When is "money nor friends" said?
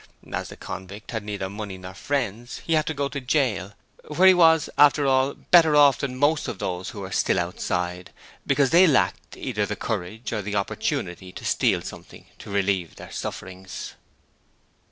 1.47-2.61